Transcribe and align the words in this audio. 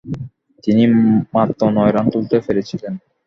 তিনি 0.63 0.83
মাত্র 1.33 1.61
নয় 1.77 1.91
রান 1.91 2.05
তুলতে 2.13 2.37
পেরেছিলেন। 2.45 2.93